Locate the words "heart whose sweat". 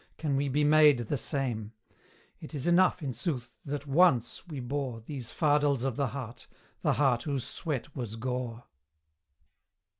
6.93-7.95